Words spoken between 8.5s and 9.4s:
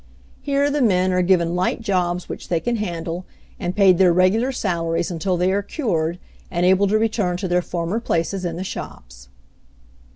the shops.